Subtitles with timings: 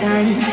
[0.00, 0.49] sun.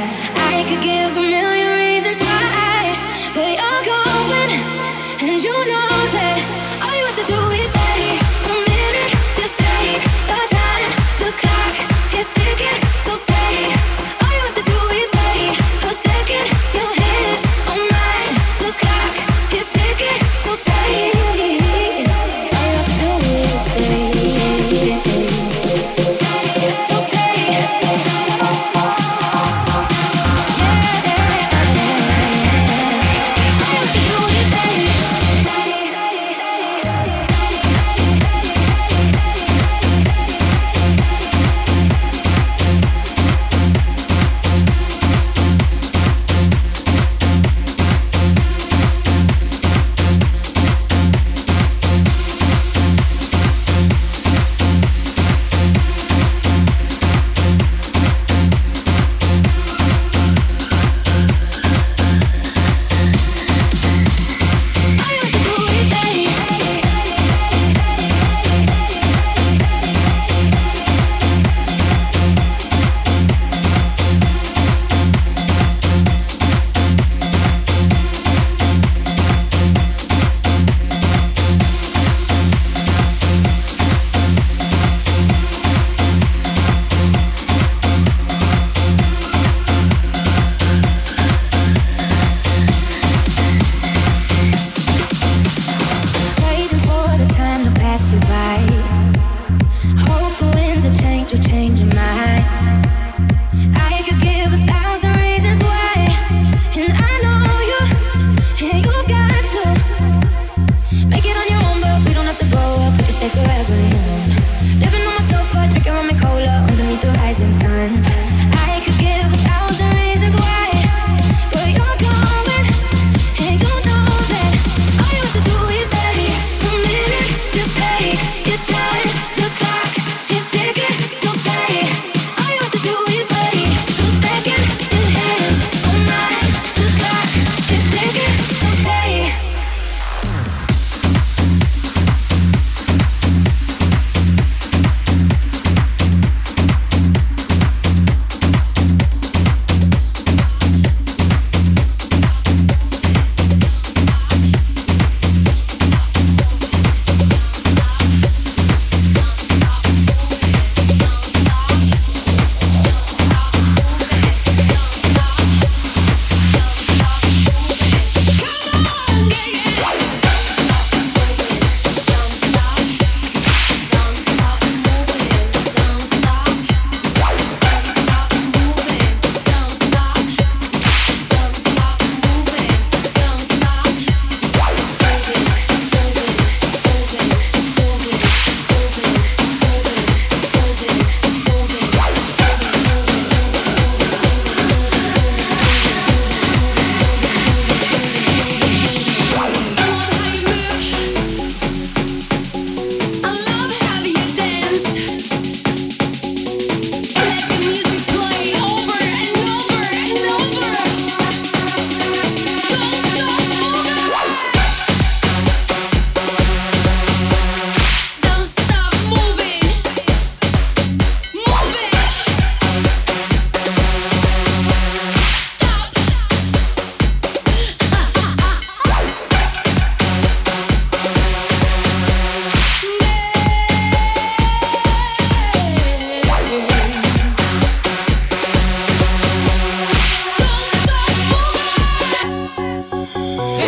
[113.27, 113.56] Eso es.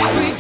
[0.01, 0.38] I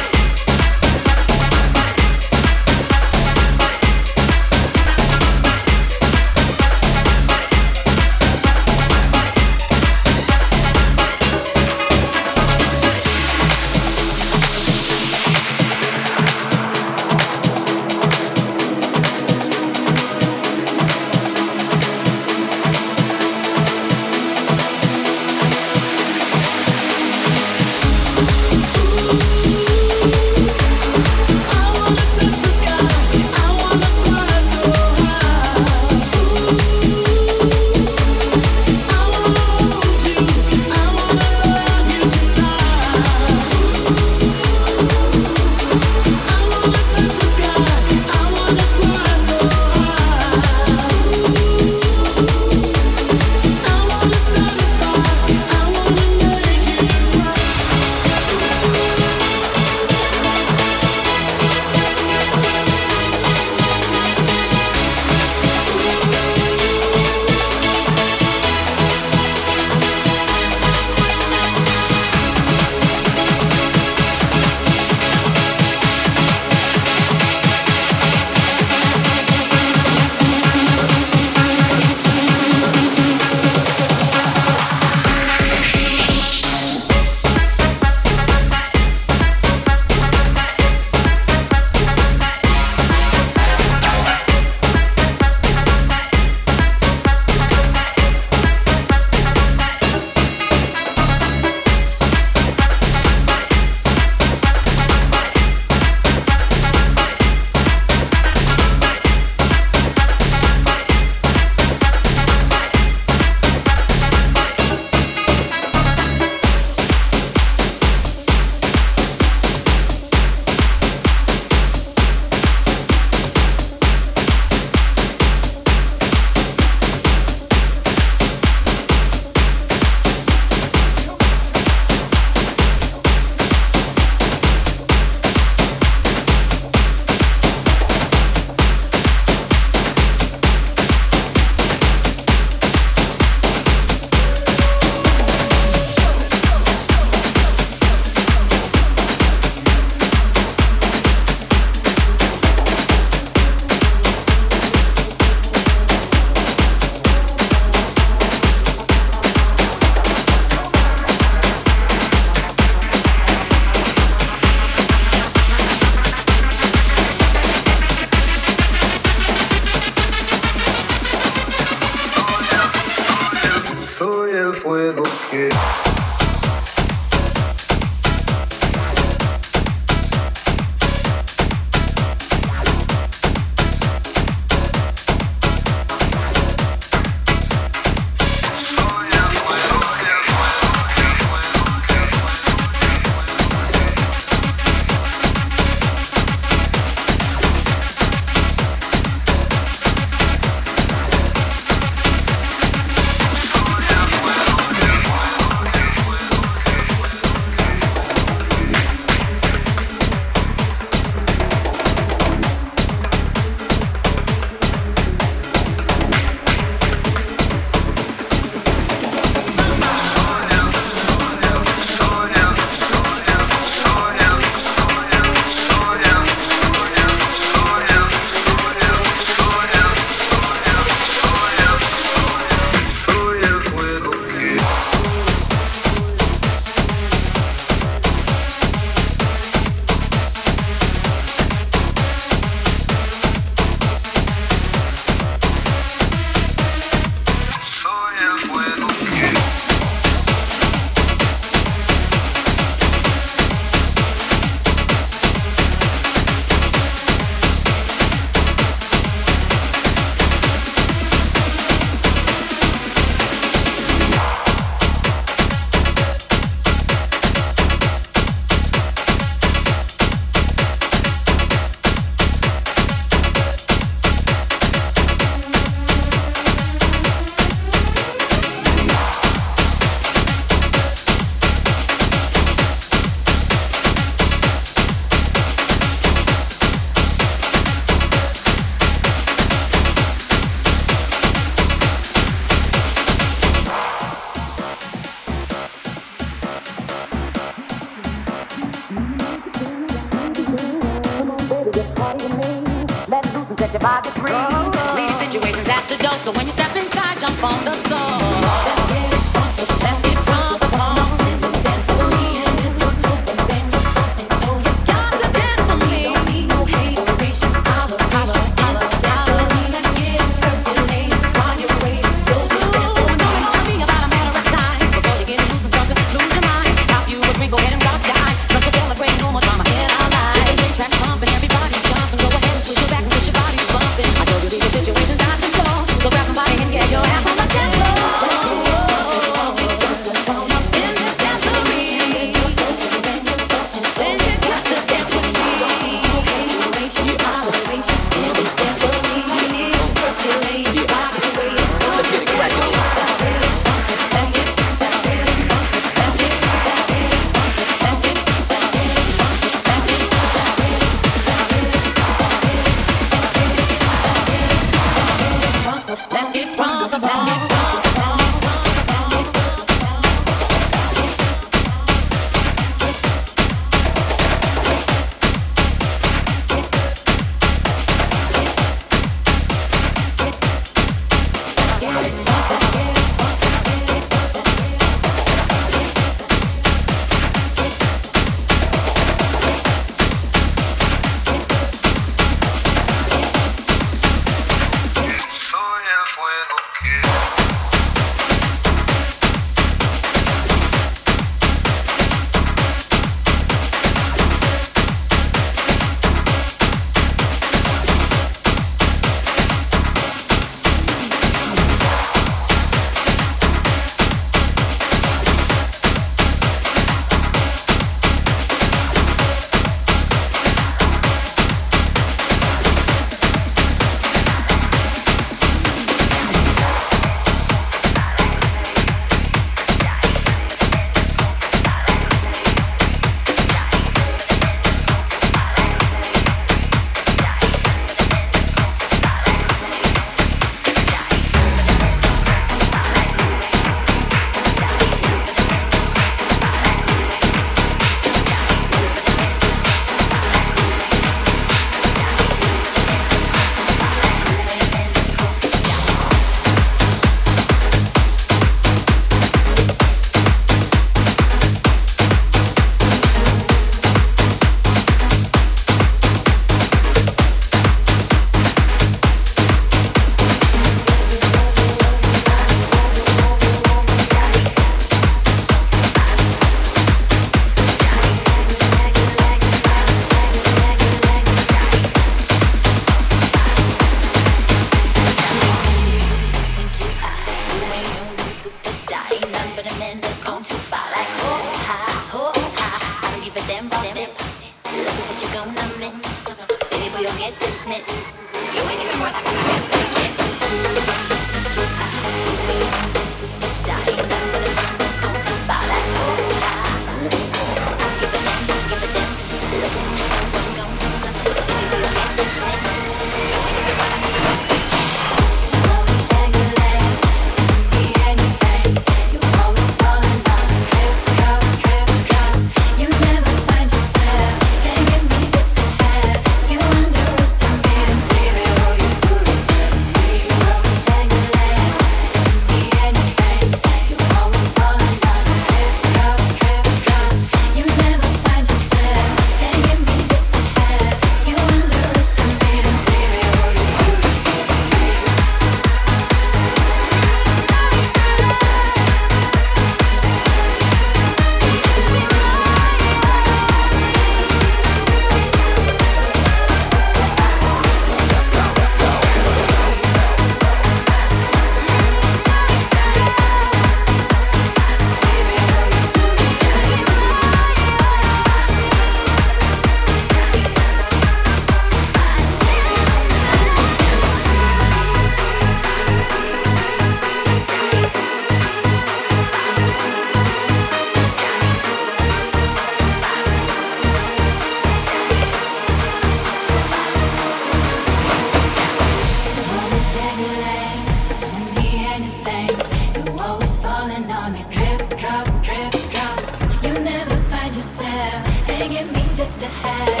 [599.59, 600.00] head.